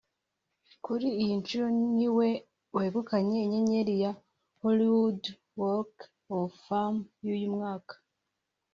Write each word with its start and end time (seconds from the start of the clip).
Kuri 0.83 1.07
iyi 1.21 1.33
nshuro 1.41 1.67
ni 1.97 2.07
we 2.17 2.27
wegukanye 2.75 3.35
inyenyeri 3.41 3.93
ya 4.03 4.11
‘Hollywood 4.61 5.21
Walk 5.59 5.93
of 6.37 6.49
Fame’ 6.65 6.99
y’uyu 7.25 7.49
mwaka 7.55 7.93